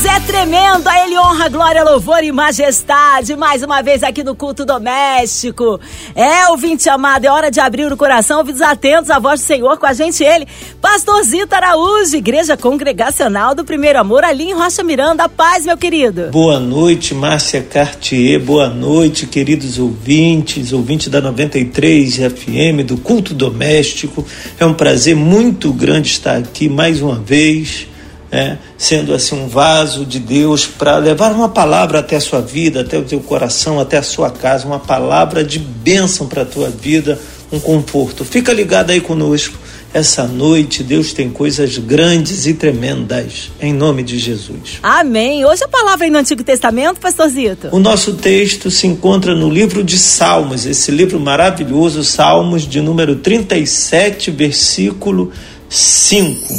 [0.00, 3.34] Deus é tremendo, a Ele honra, glória, louvor e majestade.
[3.34, 5.80] Mais uma vez aqui no culto doméstico.
[6.14, 9.76] É, ouvinte amado, é hora de abrir o coração, ouvidos atentos à voz do Senhor
[9.76, 10.46] com a gente, Ele,
[10.80, 15.28] Pastorzito Araújo, Igreja Congregacional do Primeiro Amor, ali em Rocha Miranda.
[15.28, 16.28] Paz, meu querido.
[16.30, 18.38] Boa noite, Márcia Cartier.
[18.38, 24.24] Boa noite, queridos ouvintes, ouvintes da 93 FM, do culto doméstico.
[24.60, 27.88] É um prazer muito grande estar aqui mais uma vez
[28.30, 32.80] é, sendo assim um vaso de Deus para levar uma palavra até a sua vida,
[32.80, 36.68] até o teu coração, até a sua casa, uma palavra de bênção para a tua
[36.68, 37.18] vida,
[37.50, 38.24] um conforto.
[38.24, 39.56] Fica ligado aí conosco.
[39.92, 44.78] Essa noite Deus tem coisas grandes e tremendas, em nome de Jesus.
[44.82, 45.46] Amém.
[45.46, 47.68] Hoje a palavra aí no Antigo Testamento, pastorzito.
[47.72, 53.16] O nosso texto se encontra no livro de Salmos, esse livro maravilhoso, Salmos de número
[53.16, 55.32] 37, versículo
[55.68, 56.54] 5.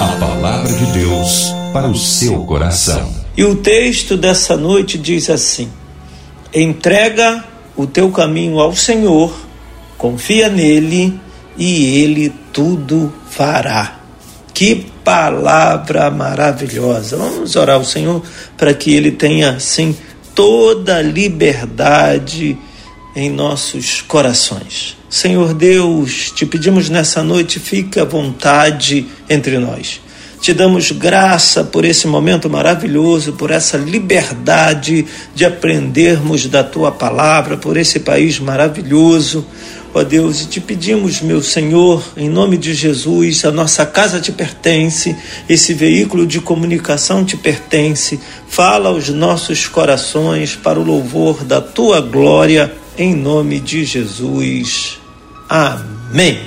[0.00, 3.08] A palavra de Deus para o seu coração.
[3.36, 5.68] E o texto dessa noite diz assim:
[6.52, 7.44] Entrega
[7.76, 9.32] o teu caminho ao Senhor,
[9.96, 11.18] confia nele
[11.56, 14.00] e ele tudo fará.
[14.52, 17.16] Que palavra maravilhosa.
[17.16, 18.20] Vamos orar ao Senhor
[18.56, 19.96] para que ele tenha assim
[20.34, 22.58] toda a liberdade
[23.14, 24.96] em nossos corações.
[25.14, 30.00] Senhor Deus, te pedimos nessa noite, fique à vontade entre nós.
[30.40, 37.56] Te damos graça por esse momento maravilhoso, por essa liberdade de aprendermos da tua palavra,
[37.56, 39.46] por esse país maravilhoso.
[39.94, 44.32] Ó Deus, e te pedimos, meu Senhor, em nome de Jesus, a nossa casa te
[44.32, 45.14] pertence,
[45.48, 48.18] esse veículo de comunicação te pertence.
[48.48, 55.03] Fala aos nossos corações para o louvor da tua glória, em nome de Jesus.
[55.54, 56.40] Amém.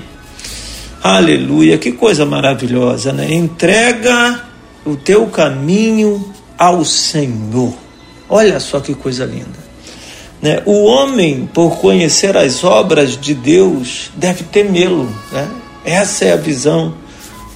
[1.02, 3.34] Aleluia, que coisa maravilhosa, né?
[3.34, 4.44] Entrega
[4.85, 7.73] o teu caminho ao Senhor.
[8.28, 9.66] Olha só que coisa linda.
[10.41, 10.62] Né?
[10.66, 15.09] O homem, por conhecer as obras de Deus, deve temê-lo.
[15.31, 15.47] Né?
[15.85, 16.94] Essa é a visão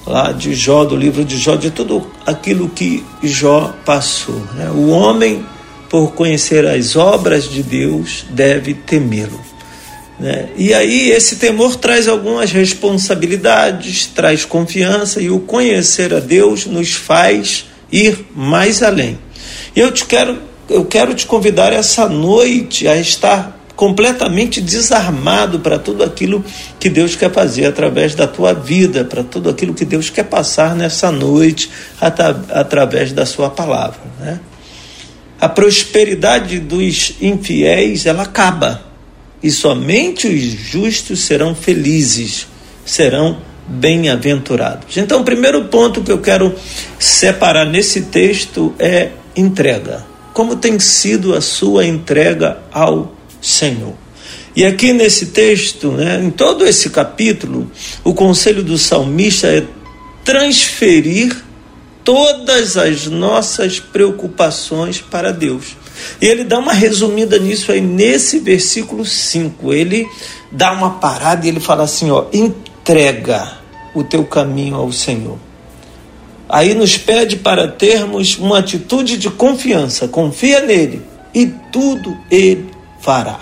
[0.07, 4.41] lá de Jó, do livro de Jó, de tudo aquilo que Jó passou.
[4.53, 4.71] Né?
[4.73, 5.45] O homem,
[5.89, 9.50] por conhecer as obras de Deus, deve temê-lo.
[10.21, 10.49] Né?
[10.55, 16.93] E aí esse temor traz algumas responsabilidades, traz confiança e o conhecer a Deus nos
[16.93, 19.17] faz ir mais além.
[19.75, 20.37] E eu te quero,
[20.69, 26.45] eu quero te convidar essa noite a estar completamente desarmado para tudo aquilo
[26.79, 30.75] que Deus quer fazer através da tua vida, para tudo aquilo que Deus quer passar
[30.75, 31.67] nessa noite
[31.99, 34.01] através da sua palavra.
[34.19, 34.39] Né?
[35.39, 38.90] A prosperidade dos infiéis ela acaba
[39.41, 42.47] e somente os justos serão felizes,
[42.85, 43.37] serão
[43.67, 44.97] bem-aventurados.
[44.97, 46.53] Então, o primeiro ponto que eu quero
[46.99, 50.05] separar nesse texto é entrega.
[50.33, 53.95] Como tem sido a sua entrega ao Senhor?
[54.55, 57.71] E aqui nesse texto, né, em todo esse capítulo,
[58.03, 59.63] o conselho do salmista é
[60.25, 61.35] transferir
[62.03, 65.77] todas as nossas preocupações para Deus.
[66.21, 69.73] E ele dá uma resumida nisso aí nesse versículo 5.
[69.73, 70.07] Ele
[70.51, 73.57] dá uma parada e ele fala assim, ó, entrega
[73.93, 75.37] o teu caminho ao Senhor.
[76.47, 81.01] Aí nos pede para termos uma atitude de confiança, confia nele
[81.33, 82.69] e tudo ele
[82.99, 83.39] fará.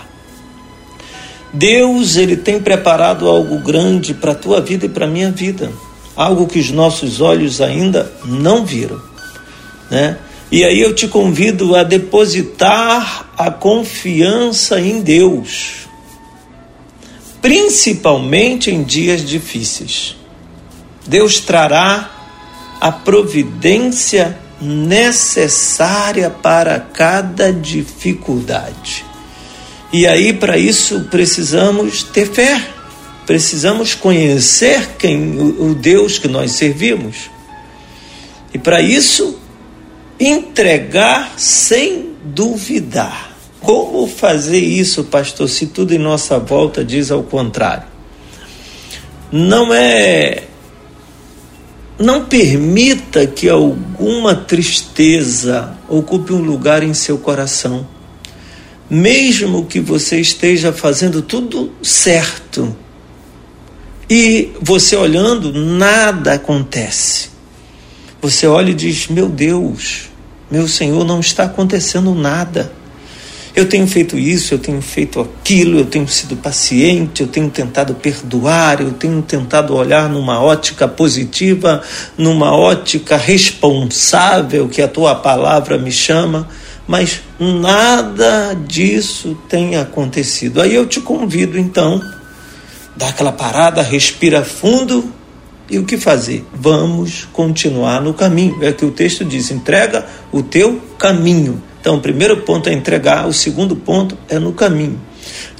[1.52, 5.72] Deus, ele tem preparado algo grande para a tua vida e para a minha vida,
[6.14, 9.00] algo que os nossos olhos ainda não viram,
[9.90, 10.16] né?
[10.52, 15.88] E aí eu te convido a depositar a confiança em Deus,
[17.40, 20.16] principalmente em dias difíceis.
[21.06, 22.10] Deus trará
[22.80, 29.04] a providência necessária para cada dificuldade.
[29.92, 32.60] E aí, para isso, precisamos ter fé,
[33.26, 37.30] precisamos conhecer quem o Deus que nós servimos.
[38.52, 39.39] E para isso,
[40.20, 43.30] entregar sem duvidar.
[43.60, 47.84] Como fazer isso, pastor, se tudo em nossa volta diz ao contrário?
[49.32, 50.44] Não é.
[51.98, 57.86] Não permita que alguma tristeza ocupe um lugar em seu coração.
[58.88, 62.74] Mesmo que você esteja fazendo tudo certo
[64.08, 67.30] e você olhando, nada acontece.
[68.20, 70.09] Você olha e diz: Meu Deus,
[70.50, 72.72] meu Senhor, não está acontecendo nada.
[73.54, 77.94] Eu tenho feito isso, eu tenho feito aquilo, eu tenho sido paciente, eu tenho tentado
[77.94, 81.82] perdoar, eu tenho tentado olhar numa ótica positiva,
[82.16, 86.48] numa ótica responsável que a tua palavra me chama,
[86.86, 90.60] mas nada disso tem acontecido.
[90.60, 92.00] Aí eu te convido então,
[92.96, 95.12] dá aquela parada, respira fundo
[95.70, 96.44] e o que fazer?
[96.52, 98.58] Vamos continuar no caminho.
[98.62, 101.62] É que o texto diz: entrega o teu caminho.
[101.80, 105.00] Então, o primeiro ponto é entregar, o segundo ponto é no caminho.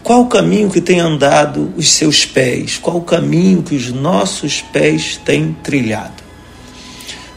[0.02, 2.78] Qual o caminho que tem andado os seus pés?
[2.78, 6.20] Qual o caminho que os nossos pés têm trilhado?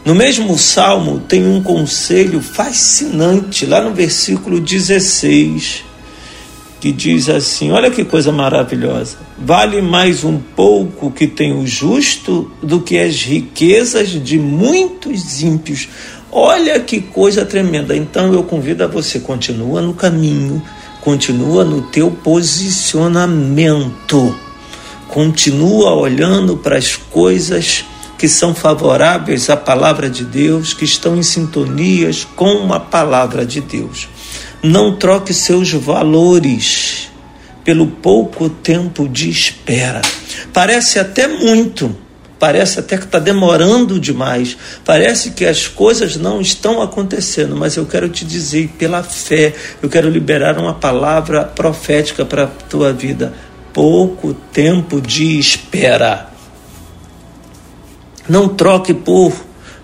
[0.04, 5.82] No mesmo salmo tem um conselho fascinante, lá no versículo 16,
[6.84, 9.16] que diz assim: Olha que coisa maravilhosa.
[9.38, 15.88] Vale mais um pouco que tem o justo do que as riquezas de muitos ímpios.
[16.30, 17.96] Olha que coisa tremenda.
[17.96, 20.62] Então eu convido a você, continua no caminho,
[21.00, 24.36] continua no teu posicionamento.
[25.08, 27.86] Continua olhando para as coisas
[28.18, 33.62] que são favoráveis à palavra de Deus, que estão em sintonias com a palavra de
[33.62, 34.06] Deus.
[34.64, 37.10] Não troque seus valores
[37.62, 40.00] pelo pouco tempo de espera.
[40.52, 41.94] Parece até muito,
[42.44, 44.56] Parece até que está demorando demais.
[44.84, 47.56] Parece que as coisas não estão acontecendo.
[47.56, 52.46] Mas eu quero te dizer, pela fé, eu quero liberar uma palavra profética para a
[52.46, 53.32] tua vida.
[53.72, 56.28] Pouco tempo de espera.
[58.28, 59.32] Não troque por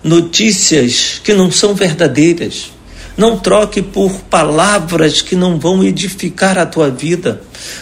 [0.03, 2.71] notícias que não são verdadeiras.
[3.17, 7.41] Não troque por palavras que não vão edificar a tua vida.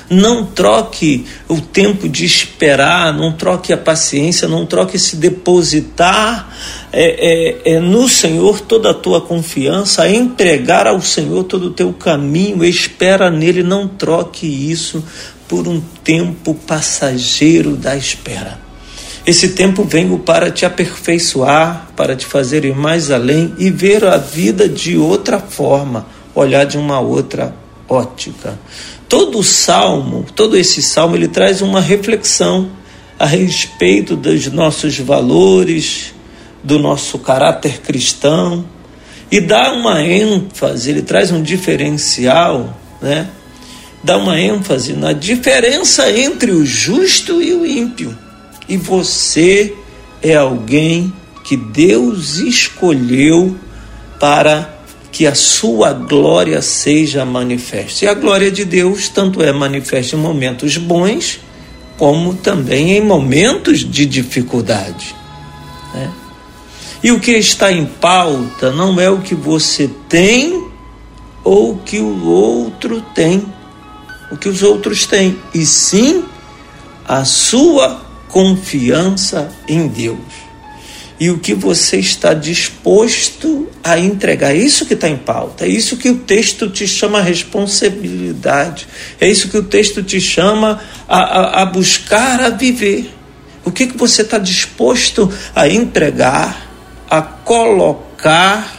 [0.09, 6.49] Não troque o tempo de esperar, não troque a paciência, não troque se depositar
[6.91, 11.93] é, é, é, no Senhor toda a tua confiança, entregar ao Senhor todo o teu
[11.93, 15.03] caminho, espera nele, não troque isso
[15.47, 18.68] por um tempo passageiro da espera.
[19.29, 24.17] Esse tempo venho para te aperfeiçoar, para te fazer ir mais além e ver a
[24.17, 27.53] vida de outra forma, olhar de uma outra
[27.87, 28.57] ótica.
[29.07, 32.71] Todo o salmo, todo esse salmo, ele traz uma reflexão
[33.19, 36.11] a respeito dos nossos valores,
[36.63, 38.65] do nosso caráter cristão
[39.29, 43.29] e dá uma ênfase, ele traz um diferencial, né?
[44.03, 48.17] Dá uma ênfase na diferença entre o justo e o ímpio
[48.69, 49.73] e você
[50.21, 51.11] é alguém
[51.43, 53.57] que Deus escolheu
[54.19, 54.77] para
[55.11, 58.05] que a sua glória seja manifesta.
[58.05, 61.39] E a glória de Deus tanto é manifesta em momentos bons,
[61.97, 65.15] como também em momentos de dificuldade.
[65.93, 66.11] Né?
[67.03, 70.67] E o que está em pauta não é o que você tem
[71.43, 73.43] ou o que o outro tem,
[74.31, 76.23] o que os outros têm, e sim
[77.07, 80.49] a sua confiança em Deus.
[81.19, 84.55] E o que você está disposto a entregar.
[84.55, 85.65] É isso que está em pauta.
[85.65, 88.87] É isso que o texto te chama a responsabilidade.
[89.19, 93.13] É isso que o texto te chama a, a, a buscar a viver.
[93.65, 96.71] O que, que você está disposto a entregar,
[97.09, 98.77] a colocar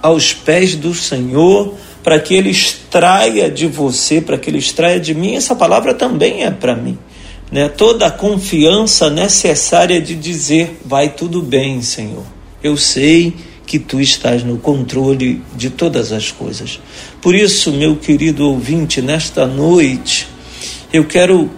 [0.00, 5.14] aos pés do Senhor, para que Ele extraia de você, para que Ele extraia de
[5.14, 5.34] mim.
[5.34, 6.98] Essa palavra também é para mim
[7.54, 12.24] né, toda a confiança necessária de dizer: vai tudo bem, Senhor.
[12.60, 13.32] Eu sei
[13.64, 16.80] que tu estás no controle de todas as coisas.
[17.22, 20.26] Por isso, meu querido ouvinte, nesta noite,
[20.92, 21.48] eu quero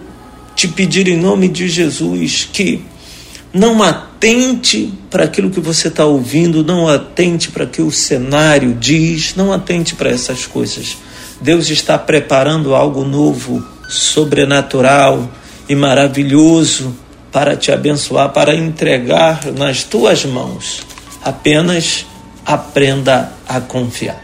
[0.55, 2.79] te pedir em nome de Jesus que
[3.51, 9.33] não atente para aquilo que você está ouvindo, não atente para que o cenário diz,
[9.35, 10.95] não atente para essas coisas.
[11.41, 15.27] Deus está preparando algo novo, sobrenatural
[15.67, 16.95] e maravilhoso
[17.31, 20.81] para te abençoar, para entregar nas tuas mãos.
[21.23, 22.05] Apenas
[22.45, 24.23] aprenda a confiar.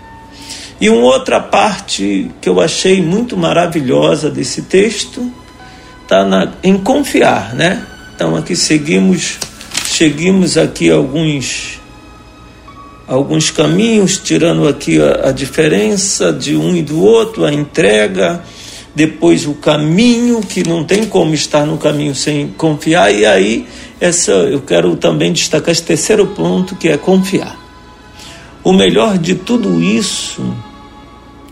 [0.79, 5.31] E uma outra parte que eu achei muito maravilhosa desse texto
[6.01, 6.25] está
[6.63, 7.85] em confiar, né?
[8.15, 9.39] Então aqui seguimos,
[9.85, 11.79] seguimos aqui alguns
[13.07, 18.41] alguns caminhos, tirando aqui a, a diferença de um e do outro, a entrega,
[18.95, 23.67] depois o caminho, que não tem como estar no caminho sem confiar, e aí
[23.99, 27.57] essa eu quero também destacar esse terceiro ponto que é confiar.
[28.63, 30.41] O melhor de tudo isso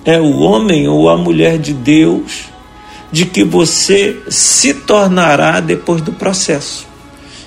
[0.05, 2.51] é o homem ou a mulher de Deus
[3.12, 6.88] de que você se tornará depois do processo.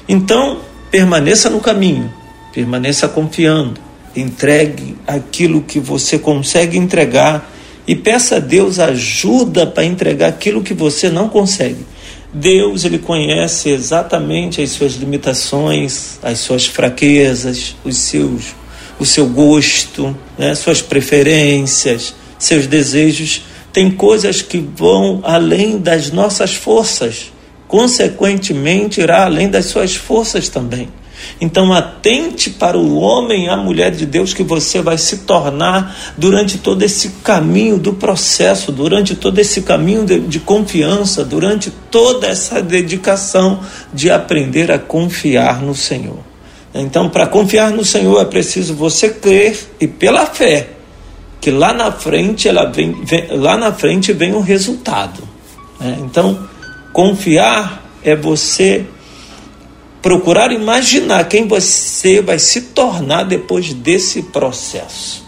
[0.09, 0.59] Então,
[0.91, 2.13] permaneça no caminho,
[2.53, 3.81] permaneça confiando,
[4.15, 7.51] entregue aquilo que você consegue entregar
[7.87, 11.85] e peça a Deus ajuda para entregar aquilo que você não consegue.
[12.33, 18.55] Deus ele conhece exatamente as suas limitações, as suas fraquezas, os seus,
[18.99, 23.43] o seu gosto, né, suas preferências, seus desejos.
[23.73, 27.33] Tem coisas que vão além das nossas forças,
[27.69, 30.89] consequentemente irá além das suas forças também.
[31.41, 36.59] Então, atente para o homem a mulher de Deus que você vai se tornar durante
[36.59, 42.63] todo esse caminho do processo, durante todo esse caminho de, de confiança, durante toda essa
[42.63, 43.61] dedicação
[43.93, 46.19] de aprender a confiar no Senhor.
[46.75, 50.71] Então, para confiar no Senhor é preciso você crer e pela fé
[51.41, 55.23] que lá na frente ela vem, vem lá na frente vem o resultado.
[55.79, 55.99] Né?
[56.01, 56.49] Então,
[56.91, 58.87] confiar é você
[60.05, 65.25] procurar imaginar quem você vai se tornar depois desse processo.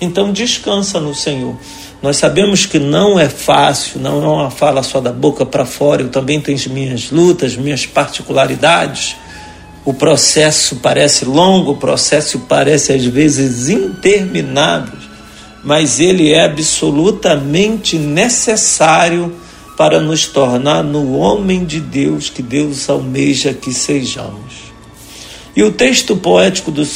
[0.00, 1.56] Então descansa no Senhor.
[2.00, 6.02] Nós sabemos que não é fácil, não é uma fala só da boca para fora,
[6.02, 9.16] eu também tenho as minhas lutas, minhas particularidades.
[9.84, 14.96] O processo parece longo, o processo parece às vezes interminável,
[15.64, 19.39] mas ele é absolutamente necessário
[19.80, 24.74] para nos tornar no homem de Deus que Deus almeja que sejamos.
[25.56, 26.86] E o texto poético do,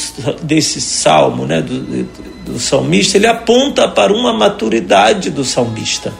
[0.43, 2.03] desse salmo, né, do,
[2.45, 6.13] do salmista, ele aponta para uma maturidade do salmista.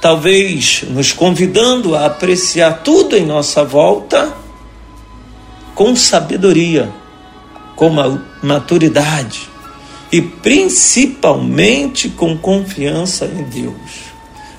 [0.00, 4.34] Talvez nos convidando a apreciar tudo em nossa volta
[5.74, 6.90] com sabedoria,
[7.76, 7.90] com
[8.42, 9.42] maturidade
[10.10, 13.74] e principalmente com confiança em Deus.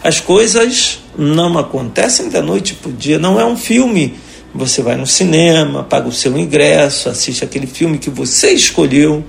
[0.04, 4.16] As coisas não acontecem da noite para o dia, não é um filme.
[4.54, 9.24] Você vai no cinema, paga o seu ingresso, assiste aquele filme que você escolheu.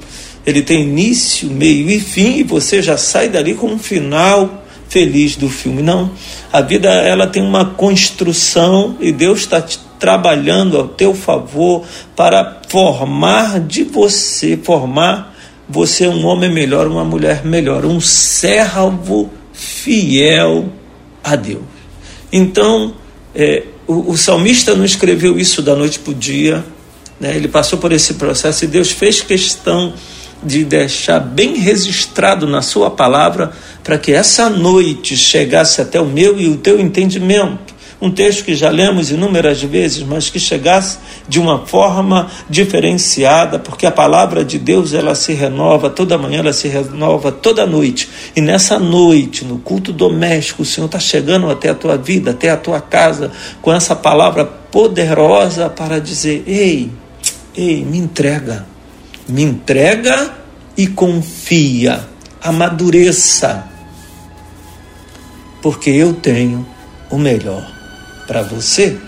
[0.44, 5.36] Ele tem início, meio e fim, e você já sai dali com um final feliz
[5.36, 5.82] do filme.
[5.82, 6.10] Não,
[6.52, 9.64] a vida ela tem uma construção e Deus está
[9.98, 15.34] trabalhando ao teu favor para formar de você, formar
[15.68, 20.66] você um homem melhor, uma mulher melhor, um servo fiel
[21.22, 21.73] a Deus.
[22.36, 22.92] Então,
[23.32, 26.64] é, o, o, salmista não escreveu isso da noite para o dia,
[27.20, 27.36] né?
[27.36, 29.94] ele passou por esse processo e Deus fez questão
[30.42, 33.52] de deixar bem registrado na sua palavra
[33.84, 37.63] para que essa noite chegasse até o meu e o teu entendimento
[38.04, 43.86] um texto que já lemos inúmeras vezes, mas que chegasse de uma forma diferenciada, porque
[43.86, 48.10] a palavra de Deus ela se renova toda manhã, ela se renova toda noite.
[48.36, 52.50] E nessa noite, no culto doméstico, o Senhor está chegando até a tua vida, até
[52.50, 53.32] a tua casa,
[53.62, 56.90] com essa palavra poderosa para dizer: ei,
[57.56, 58.66] ei, me entrega,
[59.26, 60.30] me entrega
[60.76, 62.06] e confia,
[62.42, 63.66] amadureça,
[65.62, 66.66] porque eu tenho
[67.10, 67.83] o melhor
[68.26, 68.98] para você.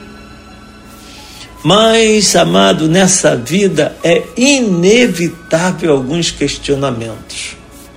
[1.62, 7.56] Mas, amado, nessa vida é inevitável alguns questionamentos.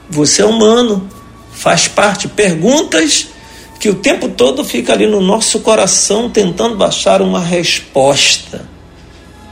[0.10, 1.08] Você é humano,
[1.52, 3.28] faz parte, perguntas
[3.80, 8.68] que o tempo todo fica ali no nosso coração tentando baixar uma resposta.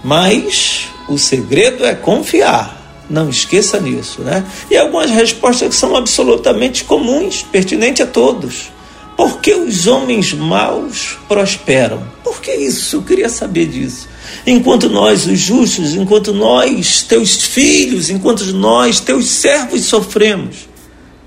[0.04, 3.06] Mas o segredo é confiar.
[3.10, 4.44] Não esqueça nisso, né?
[4.70, 8.70] E algumas respostas que são absolutamente comuns, pertinentes a todos.
[9.18, 12.08] Por que os homens maus prosperam?
[12.24, 12.98] Por que isso?
[12.98, 14.08] Eu queria saber disso.
[14.46, 20.70] Enquanto nós, os justos, enquanto nós, teus filhos, enquanto nós, teus servos, sofremos.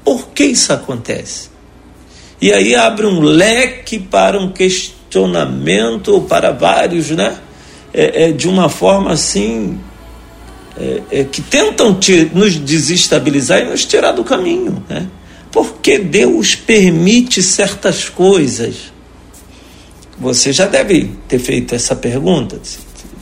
[0.05, 1.51] Por que isso acontece?
[2.41, 7.39] E aí abre um leque para um questionamento, ou para vários, né?
[7.93, 9.81] É, é, de uma forma assim,
[10.79, 15.09] é, é que tentam te, nos desestabilizar e nos tirar do caminho, né?
[15.53, 18.93] Por que Deus permite certas coisas?
[20.19, 22.61] Você já deve ter feito essa pergunta,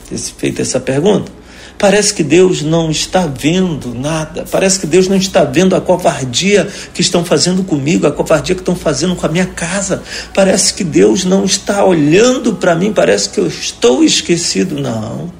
[0.09, 1.39] ter feito essa pergunta.
[1.79, 4.45] Parece que Deus não está vendo nada.
[4.51, 8.61] Parece que Deus não está vendo a covardia que estão fazendo comigo, a covardia que
[8.61, 10.03] estão fazendo com a minha casa.
[10.33, 12.91] Parece que Deus não está olhando para mim.
[12.91, 14.77] Parece que eu estou esquecido.
[14.77, 15.31] Não.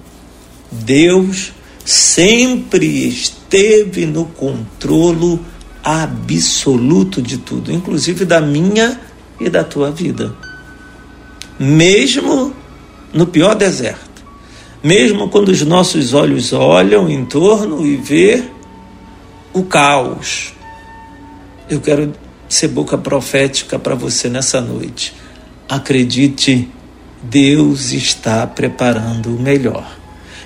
[0.71, 1.51] Deus
[1.83, 5.41] sempre esteve no controle
[5.83, 8.99] absoluto de tudo, inclusive da minha
[9.39, 10.35] e da tua vida.
[11.59, 12.53] Mesmo
[13.13, 14.23] no pior deserto,
[14.83, 18.43] mesmo quando os nossos olhos olham em torno e vê
[19.53, 20.53] o caos.
[21.69, 22.13] Eu quero
[22.47, 25.13] ser boca profética para você nessa noite.
[25.67, 26.69] Acredite,
[27.21, 29.98] Deus está preparando o melhor.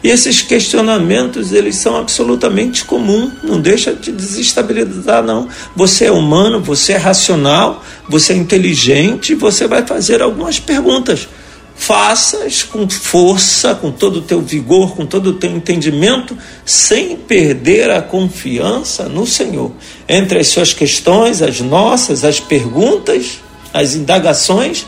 [0.04, 5.48] E esses questionamentos, eles são absolutamente comuns, não deixa de desestabilizar não.
[5.76, 11.30] Você é humano, você é racional, você é inteligente, você vai fazer algumas perguntas.
[11.74, 17.90] Faças com força, com todo o teu vigor, com todo o teu entendimento, sem perder
[17.90, 19.72] a confiança no Senhor.
[20.08, 23.40] Entre as suas questões, as nossas, as perguntas,
[23.74, 24.86] as indagações,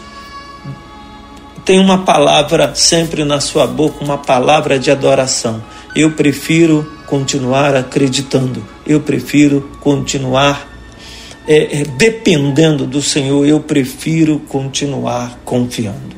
[1.66, 5.64] tem uma palavra sempre na sua boca, uma palavra de adoração.
[5.96, 10.76] Eu prefiro continuar acreditando, eu prefiro continuar
[11.48, 16.16] é, é, dependendo do Senhor, eu prefiro continuar confiando.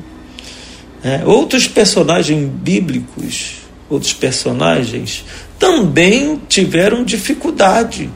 [1.02, 3.56] É, outros personagens bíblicos,
[3.88, 5.24] outros personagens,
[5.58, 8.10] também tiveram dificuldade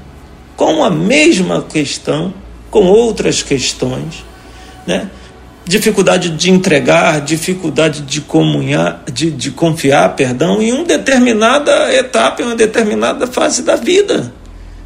[0.56, 2.32] com a mesma questão,
[2.70, 4.24] com outras questões,
[4.86, 5.10] né?
[5.64, 12.46] Dificuldade de entregar, dificuldade de comunhar, de, de confiar, perdão, em uma determinada etapa, em
[12.46, 14.32] uma determinada fase da vida.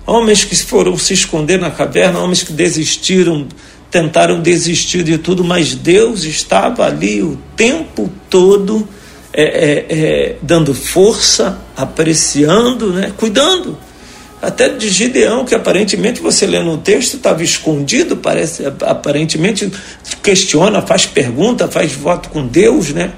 [0.07, 3.47] Homens que foram se esconder na caverna, homens que desistiram,
[3.91, 8.87] tentaram desistir de tudo, mas Deus estava ali o tempo todo
[9.33, 13.77] é, é, é, dando força, apreciando, né, cuidando
[14.41, 19.71] até de Gideão, que aparentemente você lê no texto, estava escondido, parece, aparentemente
[20.23, 23.13] questiona, faz pergunta, faz voto com Deus, né?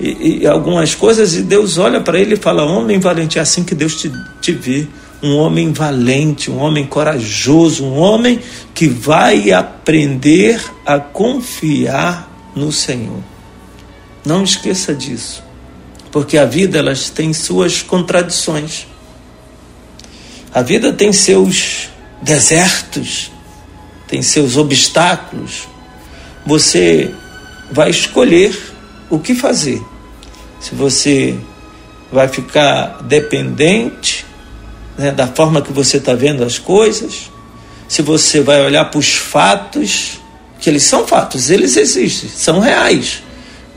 [0.00, 3.62] E, e algumas coisas, e Deus olha para ele e fala: Homem valente, é assim
[3.62, 4.10] que Deus te,
[4.40, 4.86] te vê.
[5.22, 8.40] Um homem valente, um homem corajoso, um homem
[8.74, 13.22] que vai aprender a confiar no Senhor.
[14.26, 15.44] Não esqueça disso,
[16.10, 18.88] porque a vida elas tem suas contradições.
[20.54, 21.88] A vida tem seus
[22.20, 23.30] desertos,
[24.06, 25.66] tem seus obstáculos.
[26.44, 27.14] Você
[27.70, 28.54] vai escolher
[29.08, 29.82] o que fazer.
[30.60, 31.38] Se você
[32.12, 34.26] vai ficar dependente
[34.98, 37.30] né, da forma que você está vendo as coisas,
[37.88, 40.20] se você vai olhar para os fatos,
[40.60, 43.22] que eles são fatos, eles existem, são reais.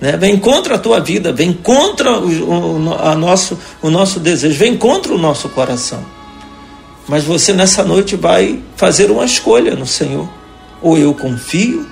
[0.02, 0.18] Né?
[0.18, 4.76] Vem contra a tua vida, vem contra o, o, a nosso, o nosso desejo, vem
[4.76, 6.15] contra o nosso coração.
[7.08, 10.28] Mas você nessa noite vai fazer uma escolha no Senhor.
[10.82, 11.88] Ou eu confio,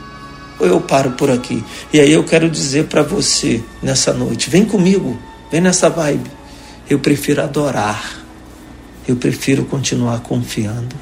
[0.59, 1.63] ou eu paro por aqui.
[1.91, 5.17] E aí eu quero dizer para você nessa noite: vem comigo,
[5.51, 6.31] vem nessa vibe.
[6.89, 8.23] Eu prefiro adorar,
[9.07, 10.95] eu prefiro continuar confiando.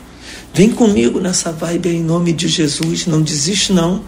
[0.53, 4.03] Vem comigo nessa vibe em nome de Jesus, não desiste não.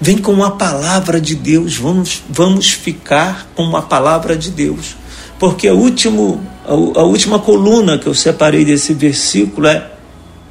[0.00, 4.96] Vem com a palavra de Deus, vamos, vamos ficar com a palavra de Deus.
[5.38, 9.90] Porque o último a, última coluna que eu separei desse versículo é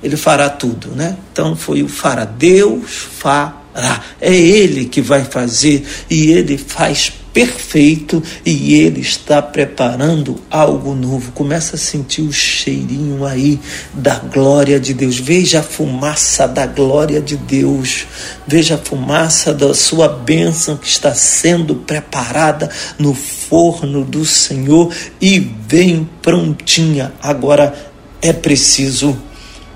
[0.02, 1.18] ele fará tudo, né?
[1.32, 2.26] Então foi o fará.
[2.26, 4.04] Deus fará.
[4.20, 11.32] É Ele que vai fazer e Ele faz perfeito e Ele está preparando algo novo.
[11.32, 13.60] Começa a sentir o cheirinho aí
[13.94, 15.18] da glória de Deus.
[15.18, 18.06] Veja a fumaça da glória de Deus.
[18.48, 22.70] Veja a fumaça da sua bênção que está sendo preparada
[23.00, 27.12] no forno do Senhor e vem prontinha.
[27.22, 27.74] Agora
[28.22, 29.18] é preciso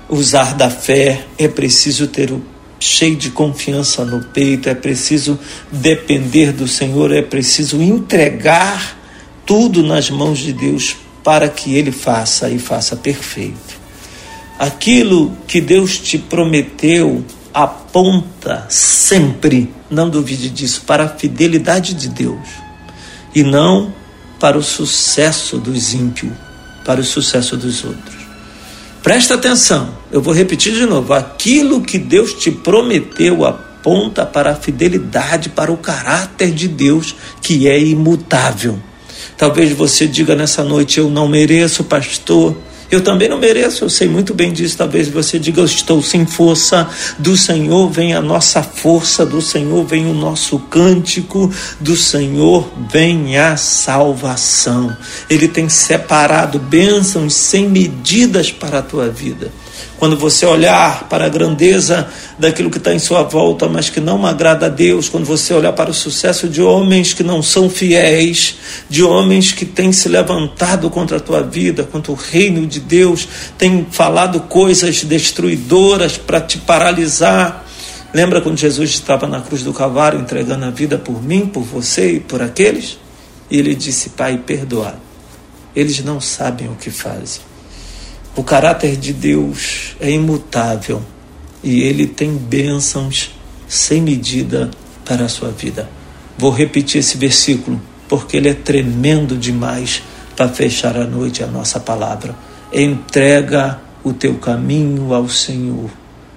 [0.08, 2.42] usar da fé, é preciso ter o
[2.80, 5.38] cheio de confiança no peito, é preciso
[5.70, 8.96] depender do Senhor, é preciso entregar
[9.44, 13.78] tudo nas mãos de Deus para que Ele faça e faça perfeito.
[14.58, 22.46] Aquilo que Deus te prometeu aponta sempre, não duvide disso, para a fidelidade de Deus
[23.34, 23.92] e não
[24.38, 26.32] para o sucesso dos ímpios,
[26.84, 28.17] para o sucesso dos outros.
[29.02, 34.56] Presta atenção, eu vou repetir de novo: aquilo que Deus te prometeu aponta para a
[34.56, 38.78] fidelidade, para o caráter de Deus que é imutável.
[39.36, 42.56] Talvez você diga nessa noite: Eu não mereço, pastor.
[42.90, 44.78] Eu também não mereço, eu sei muito bem disso.
[44.78, 46.88] Talvez você diga: Eu estou sem força.
[47.18, 53.36] Do Senhor vem a nossa força, do Senhor vem o nosso cântico, do Senhor vem
[53.36, 54.96] a salvação.
[55.28, 59.52] Ele tem separado bênçãos sem medidas para a tua vida.
[59.98, 62.08] Quando você olhar para a grandeza
[62.38, 65.72] daquilo que está em sua volta, mas que não agrada a Deus, quando você olhar
[65.72, 68.56] para o sucesso de homens que não são fiéis,
[68.88, 73.26] de homens que têm se levantado contra a tua vida, contra o reino de Deus,
[73.58, 77.66] têm falado coisas destruidoras para te paralisar.
[78.14, 82.12] Lembra quando Jesus estava na cruz do Calvário entregando a vida por mim, por você
[82.12, 82.98] e por aqueles?
[83.50, 84.94] E ele disse: Pai, perdoa.
[85.74, 87.47] Eles não sabem o que fazem.
[88.36, 91.02] O caráter de Deus é imutável
[91.62, 93.34] e ele tem bênçãos
[93.66, 94.70] sem medida
[95.04, 95.88] para a sua vida.
[96.36, 100.02] Vou repetir esse versículo porque ele é tremendo demais
[100.36, 102.34] para fechar a noite a nossa palavra.
[102.72, 105.90] Entrega o teu caminho ao Senhor,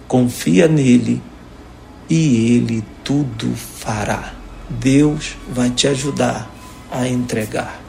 [0.08, 1.22] confia nele
[2.10, 4.34] e ele tudo fará.
[4.70, 6.50] Deus vai te ajudar
[6.92, 7.80] a entregar.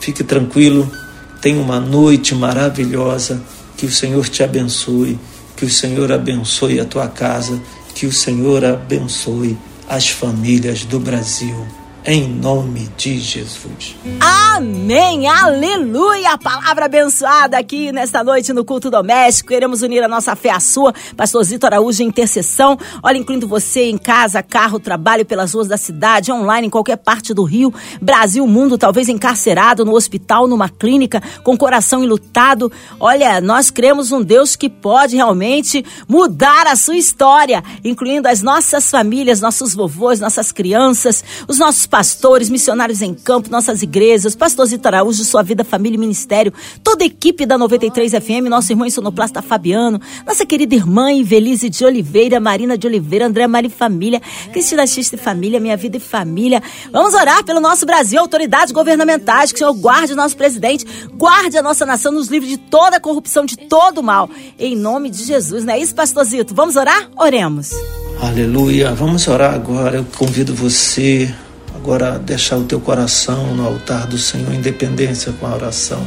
[0.00, 0.90] Fique tranquilo,
[1.40, 3.42] tenha uma noite maravilhosa,
[3.76, 5.18] que o Senhor te abençoe,
[5.56, 7.60] que o Senhor abençoe a tua casa,
[7.94, 9.56] que o Senhor abençoe
[9.88, 11.66] as famílias do Brasil
[12.08, 13.96] em nome de Jesus.
[14.20, 16.34] Amém, aleluia!
[16.34, 19.48] A palavra abençoada aqui nesta noite no culto doméstico.
[19.48, 20.94] Queremos unir a nossa fé à sua.
[21.16, 22.78] Pastor Zito Araújo intercessão.
[23.02, 27.34] Olha, incluindo você em casa, carro, trabalho pelas ruas da cidade, online, em qualquer parte
[27.34, 32.70] do Rio, Brasil, mundo, talvez encarcerado no hospital, numa clínica, com coração enlutado.
[33.00, 38.88] Olha, nós cremos um Deus que pode realmente mudar a sua história, incluindo as nossas
[38.88, 44.86] famílias, nossos vovôs, nossas crianças, os nossos pastores, missionários em campo, nossas igrejas, pastor Zito
[44.86, 46.52] Araújo, sua vida, família e ministério,
[46.84, 51.86] toda a equipe da 93 FM, nosso irmão sonoplasta Fabiano, nossa querida irmã Ivelise de
[51.86, 54.20] Oliveira, Marina de Oliveira, André Mari Família,
[54.52, 56.62] Cristina e Família, Minha Vida e Família.
[56.92, 61.56] Vamos orar pelo nosso Brasil, autoridades governamentais, que o Senhor guarde o nosso presidente, guarde
[61.56, 64.28] a nossa nação, nos livre de toda a corrupção, de todo o mal.
[64.58, 66.54] Em nome de Jesus, não é isso, pastorzito?
[66.54, 67.08] Vamos orar?
[67.16, 67.70] Oremos.
[68.20, 68.94] Aleluia.
[68.94, 69.96] Vamos orar agora.
[69.96, 71.34] Eu convido você
[71.86, 76.04] Agora, deixar o teu coração no altar do Senhor, independência com a oração.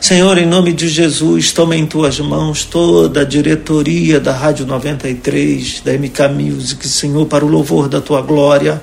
[0.00, 5.82] Senhor, em nome de Jesus, toma em tuas mãos toda a diretoria da Rádio 93,
[5.84, 8.80] da MK Music, Senhor, para o louvor da tua glória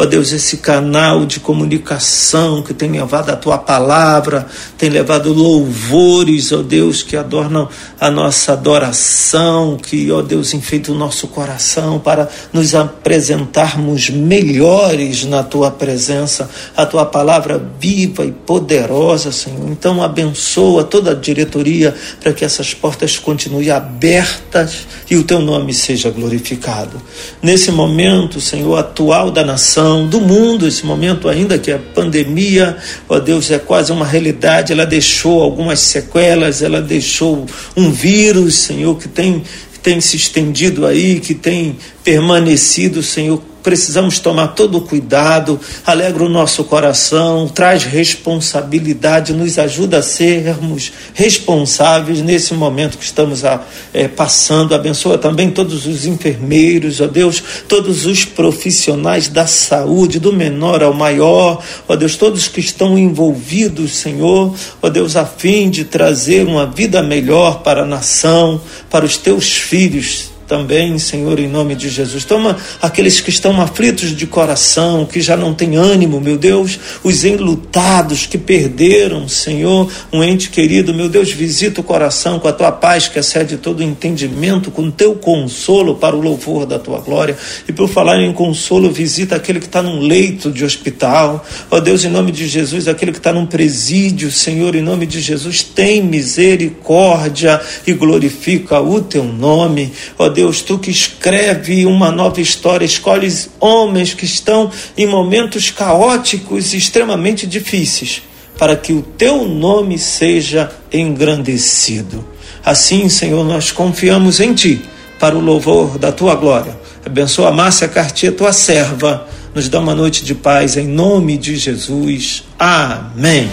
[0.00, 4.46] ó Deus, esse canal de comunicação que tem levado a tua palavra,
[4.78, 7.68] tem levado louvores, ó Deus, que adornam
[8.00, 15.42] a nossa adoração, que, ó Deus, enfeita o nosso coração para nos apresentarmos melhores na
[15.42, 19.68] tua presença, a tua palavra viva e poderosa, Senhor.
[19.68, 25.72] Então, abençoa toda a diretoria para que essas portas continuem abertas e o teu nome
[25.72, 27.00] seja glorificado.
[27.42, 32.76] Nesse momento, Senhor, atual da nação, do mundo, esse momento ainda que a pandemia,
[33.08, 38.96] ó Deus, é quase uma realidade, ela deixou algumas sequelas, ela deixou um vírus, Senhor,
[38.96, 39.42] que tem,
[39.82, 46.28] tem se estendido aí, que tem permanecido, Senhor, precisamos tomar todo o cuidado, alegra o
[46.28, 54.08] nosso coração, traz responsabilidade, nos ajuda a sermos responsáveis nesse momento que estamos a, é,
[54.08, 54.74] passando.
[54.74, 60.94] Abençoa também todos os enfermeiros, ó Deus, todos os profissionais da saúde, do menor ao
[60.94, 66.66] maior, ó Deus, todos que estão envolvidos, Senhor, ó Deus, a fim de trazer uma
[66.66, 72.24] vida melhor para a nação, para os teus filhos, também, Senhor, em nome de Jesus.
[72.24, 77.24] Toma aqueles que estão aflitos de coração, que já não têm ânimo, meu Deus, os
[77.24, 82.72] enlutados que perderam, Senhor, um ente querido, meu Deus, visita o coração com a tua
[82.72, 87.38] paz que excede todo entendimento, com teu consolo para o louvor da tua glória.
[87.68, 91.46] E por falar em consolo, visita aquele que está num leito de hospital.
[91.70, 95.20] Ó Deus, em nome de Jesus, aquele que está num presídio, Senhor, em nome de
[95.20, 99.92] Jesus, tem misericórdia e glorifica o teu nome.
[100.18, 105.70] Ó Deus, Deus, tu que escreve uma nova história, escolhes homens que estão em momentos
[105.70, 108.22] caóticos e extremamente difíceis,
[108.58, 112.26] para que o teu nome seja engrandecido.
[112.64, 114.80] Assim, Senhor, nós confiamos em ti
[115.18, 116.74] para o louvor da tua glória.
[117.04, 119.28] Abençoa Márcia Cartier, tua serva.
[119.54, 122.44] Nos dá uma noite de paz em nome de Jesus.
[122.58, 123.46] Amém.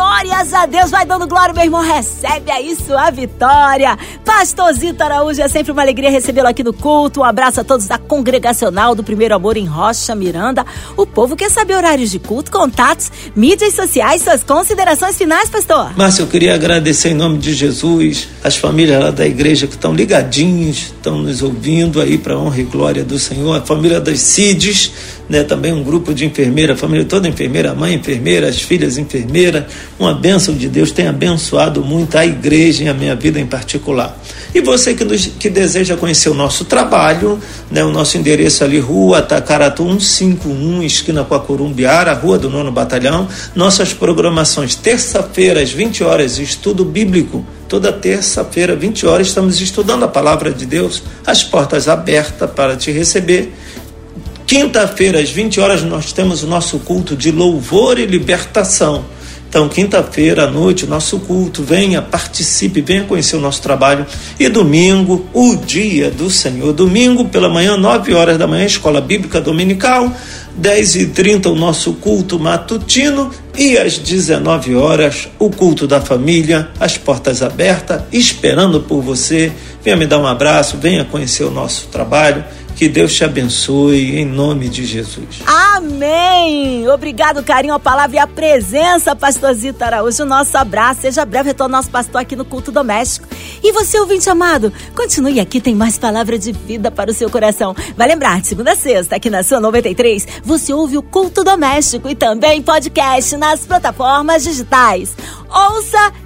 [0.00, 3.98] Glórias a Deus, vai dando glória, meu irmão, recebe aí sua vitória.
[4.24, 7.20] Pastorzito Araújo, é sempre uma alegria recebê-lo aqui no culto.
[7.20, 10.64] Um abraço a todos da congregacional do Primeiro Amor em Rocha Miranda.
[10.96, 15.94] O povo quer saber horários de culto, contatos, mídias sociais, suas considerações finais, pastor.
[15.98, 19.92] Márcio, eu queria agradecer em nome de Jesus as famílias lá da igreja que estão
[19.92, 23.54] ligadinhos, estão nos ouvindo aí para honra e glória do Senhor.
[23.54, 24.92] A família das CIDs,
[25.30, 29.64] né, também um grupo de enfermeira, família toda enfermeira, mãe enfermeira, as filhas enfermeiras.
[29.96, 34.20] Uma bênção de Deus tem abençoado muito a igreja e a minha vida em particular.
[34.52, 37.38] E você que, nos, que deseja conhecer o nosso trabalho,
[37.70, 42.72] né, o nosso endereço ali, Rua Tacaratu 151, esquina com a Corumbiara, Rua do Nono
[42.72, 43.28] Batalhão.
[43.54, 47.46] Nossas programações, terça-feira às 20 horas, estudo bíblico.
[47.68, 52.90] Toda terça-feira, 20 horas, estamos estudando a palavra de Deus, as portas abertas para te
[52.90, 53.54] receber.
[54.50, 59.04] Quinta-feira, às 20 horas, nós temos o nosso culto de louvor e libertação
[59.50, 64.06] então, quinta-feira à noite, o nosso culto, venha, participe, venha conhecer o nosso trabalho.
[64.38, 66.72] E domingo, o dia do Senhor.
[66.72, 70.12] Domingo, pela manhã, nove horas da manhã, escola bíblica dominical.
[70.54, 76.68] 10 e 30 o nosso culto matutino e às 19 horas o culto da família,
[76.78, 79.50] as portas abertas, esperando por você.
[79.82, 82.44] Venha me dar um abraço, venha conhecer o nosso trabalho.
[82.80, 85.42] Que Deus te abençoe em nome de Jesus.
[85.44, 86.88] Amém!
[86.88, 90.24] Obrigado, carinho, a palavra e a presença, pastor Zita Araújo.
[90.24, 91.02] Nosso abraço.
[91.02, 93.28] Seja breve retorno nosso pastor aqui no culto doméstico.
[93.62, 97.76] E você, ouvinte amado, continue aqui, tem mais palavra de vida para o seu coração.
[97.98, 102.08] Vai lembrar, de segunda a sexta, aqui na sua 93, você ouve o culto doméstico
[102.08, 105.14] e também podcast nas plataformas digitais.
[105.50, 106.12] Ouça